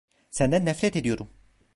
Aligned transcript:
Senden 0.31 0.65
nefret 0.65 0.95
ediyorum. 0.95 1.29